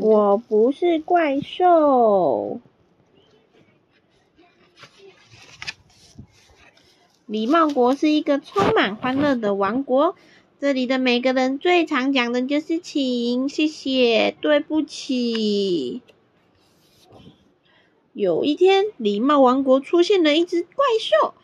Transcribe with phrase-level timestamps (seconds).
[0.00, 2.60] 我不是怪兽。
[7.26, 10.16] 礼貌国是一个充满欢乐的王国，
[10.58, 16.02] 这里的每个人最常讲的就是请、谢谢、对不起。
[18.12, 21.34] 有一天，礼貌王国出现了一只怪兽，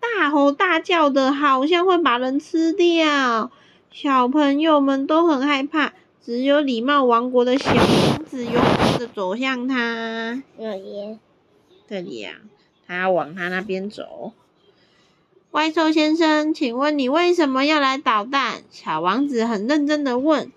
[0.00, 3.52] 大吼大叫的，好像会把人吃掉。
[3.92, 5.92] 小朋友们都很害怕，
[6.24, 10.42] 只有礼貌王国的小王子勇敢的走向他。
[10.58, 11.18] 这里，
[11.86, 12.36] 这里呀、
[12.86, 14.32] 他要往他那边走。
[15.50, 18.62] 怪兽先生，请问你为什么要来捣蛋？
[18.70, 20.50] 小王子很认真的问。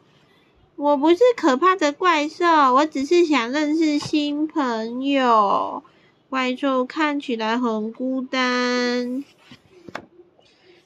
[0.78, 5.84] 我不是可怕的怪兽，我只是想认识新朋友。
[6.30, 9.26] 怪兽看起来很孤单。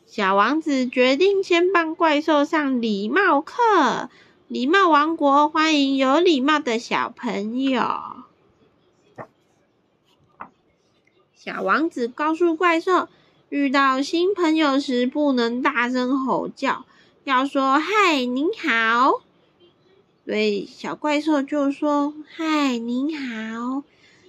[0.07, 4.09] 小王子决定先帮怪兽上礼貌课。
[4.51, 7.81] 礼貌王国欢迎有礼貌的小朋友。
[11.33, 13.07] 小王子告诉怪兽，
[13.47, 16.85] 遇到新朋友时不能大声吼叫，
[17.23, 19.21] 要说“嗨，您好”。
[20.27, 23.83] 对小怪兽就说：“嗨，您好。”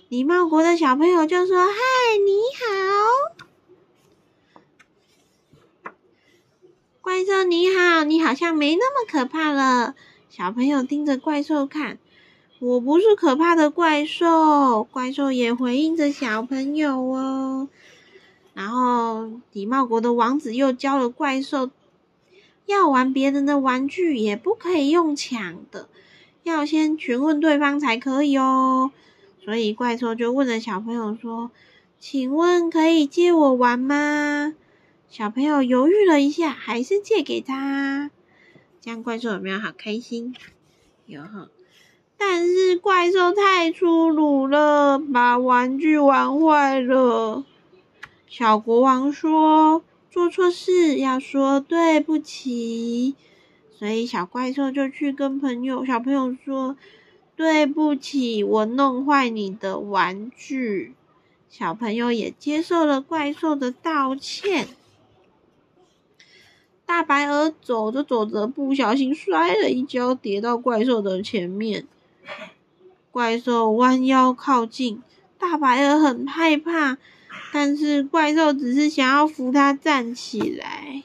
[0.08, 1.74] 礼貌国的小朋友就说：“嗨，
[2.24, 2.64] 你好。”
[7.02, 7.81] 怪兽你好，
[8.32, 9.94] 好像没那么可怕了。
[10.30, 11.98] 小朋友盯着怪兽看，
[12.60, 14.84] 我不是可怕的怪兽。
[14.84, 17.68] 怪兽也回应着小朋友哦。
[18.54, 21.70] 然后礼貌国的王子又教了怪兽，
[22.64, 25.90] 要玩别人的玩具也不可以用抢的，
[26.42, 28.92] 要先询问对方才可以哦。
[29.44, 31.50] 所以怪兽就问了小朋友说
[32.00, 34.54] ：“请问可以借我玩吗？”
[35.10, 38.10] 小朋友犹豫了一下，还是借给他。
[38.82, 40.34] 这样怪兽有没有好开心？
[41.06, 41.48] 有哈。
[42.18, 47.44] 但是怪兽太粗鲁了，把玩具玩坏了。
[48.28, 53.14] 小国王说：“做错事要说对不起。”
[53.78, 56.76] 所以小怪兽就去跟朋友、小朋友说
[57.36, 60.94] ：“对不起，我弄坏你的玩具。”
[61.48, 64.68] 小朋友也接受了怪兽的道歉。
[66.92, 71.86] 大白鹅走着走着，不小心摔了一跤，跌到怪兽的前面。
[73.10, 75.02] 怪兽弯腰靠近，
[75.38, 76.98] 大白鹅很害怕，
[77.50, 81.02] 但是怪兽只是想要扶它站起来。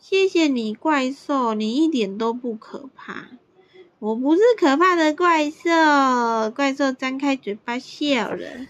[0.00, 3.28] 谢谢你，怪兽，你一点都不可怕。
[4.00, 6.50] 我不是可怕的怪兽。
[6.50, 8.66] 怪兽张开嘴巴笑了。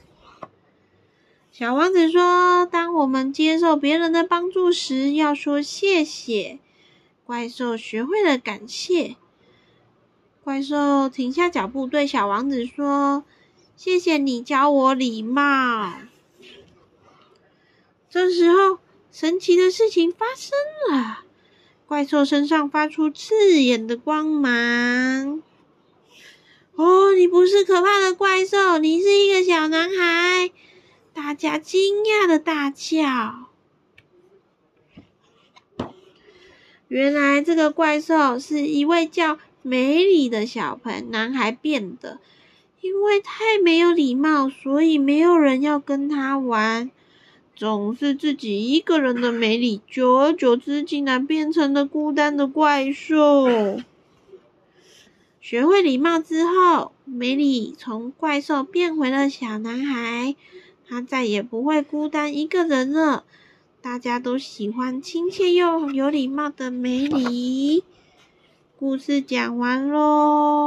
[1.51, 6.59] 小王子说：“当们接受别人的帮助时，要说谢谢。”
[7.25, 9.15] 怪兽学会了感谢。
[10.43, 13.23] 怪兽停下脚步，对小王子说
[13.79, 15.95] ：“谢谢你教我礼貌。”
[18.11, 18.81] 这时候，
[19.13, 20.51] 神奇的事情发生
[20.91, 21.21] 了。
[21.87, 25.41] 怪兽身上发出刺眼的光芒。
[26.75, 30.51] 哦，你不是可怕的怪兽，你是一个小男孩。
[31.35, 33.49] 大家惊讶的大叫。
[36.87, 42.21] 原来这个怪兽是一位叫梅里的小朋男孩变的，
[42.81, 46.89] 因为太没有礼貌，所以没有人要跟他玩。
[47.57, 53.81] 总是自己一个人的梅里，久而久之，竟然变成了孤单的怪兽。
[55.41, 60.37] 学会礼貌之后，梅里从怪兽变回了小男孩。
[60.95, 63.25] 他再也不会孤单一个人了。
[63.83, 67.83] 大家都喜欢亲切又有礼貌的梅里。
[68.79, 70.65] 故事讲完喽。